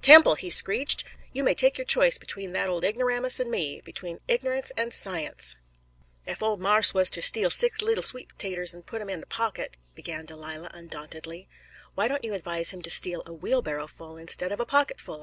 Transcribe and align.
"Temple," 0.00 0.36
he 0.36 0.48
screeched, 0.48 1.04
"you 1.34 1.44
may 1.44 1.54
take 1.54 1.76
your 1.76 1.84
choice 1.84 2.16
between 2.16 2.54
that 2.54 2.70
old 2.70 2.84
ignoramus 2.84 3.38
and 3.38 3.50
me 3.50 3.82
between 3.84 4.18
ignorance 4.26 4.72
and 4.78 4.94
science!" 4.94 5.56
"Ef 6.26 6.42
ole 6.42 6.56
marse 6.56 6.94
was 6.94 7.10
ter 7.10 7.20
steal 7.20 7.50
six 7.50 7.82
leetle 7.82 8.02
sweet 8.02 8.30
'taters 8.38 8.74
an' 8.74 8.84
put 8.84 9.02
'em 9.02 9.10
in 9.10 9.18
he 9.18 9.24
pocket," 9.26 9.76
began 9.94 10.24
Delilah, 10.24 10.70
undauntedly. 10.72 11.48
"Why 11.96 12.08
don't 12.08 12.24
you 12.24 12.32
advise 12.32 12.70
him 12.70 12.80
to 12.80 12.88
steal 12.88 13.20
a 13.26 13.32
wheelbarrowful 13.34 14.16
instead 14.16 14.52
of 14.52 14.58
a 14.58 14.64
pocketful?" 14.64 15.12